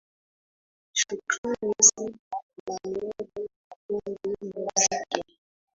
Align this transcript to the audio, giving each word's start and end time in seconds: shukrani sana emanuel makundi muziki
shukrani 0.99 1.73
sana 1.87 2.17
emanuel 2.55 3.27
makundi 3.67 4.29
muziki 4.53 5.21